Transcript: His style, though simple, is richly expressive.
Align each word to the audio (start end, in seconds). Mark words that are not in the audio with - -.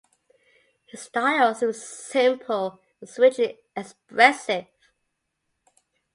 His 0.87 1.03
style, 1.03 1.53
though 1.53 1.71
simple, 1.71 2.79
is 3.01 3.19
richly 3.19 3.59
expressive. 3.75 4.65